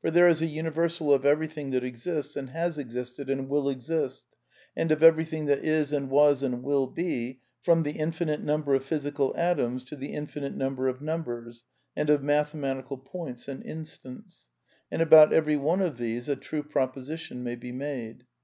[0.00, 4.24] For there is a universal of everything that exists and has existed and will exist;
[4.76, 8.84] and of everything that is and was and will be— from the infinite number of
[8.84, 11.62] physical atoms to the in finite number of numbers
[11.94, 14.48] and of mathematical points and instants;
[14.90, 18.24] and about every one of these a true proposition may be made.